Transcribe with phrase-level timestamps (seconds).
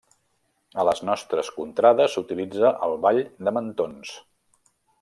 [0.83, 4.17] A les nostres contrades s'utilitza al ball de mantons.